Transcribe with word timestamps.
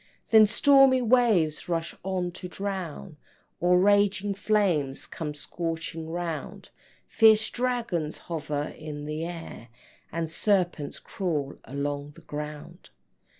Then 0.31 0.47
stormy 0.47 1.03
waves 1.03 1.69
rush 1.69 1.93
on 2.01 2.31
to 2.31 2.47
drown, 2.47 3.17
Or 3.59 3.77
raging 3.77 4.33
flames 4.33 5.05
come 5.05 5.35
scorching 5.35 6.09
round, 6.09 6.71
Fierce 7.05 7.47
dragons 7.51 8.17
hover 8.25 8.73
in 8.75 9.05
the 9.05 9.23
air, 9.25 9.67
And 10.11 10.27
serpents 10.27 10.97
crawl 10.99 11.59
along 11.65 12.13
the 12.15 12.21
ground. 12.21 12.89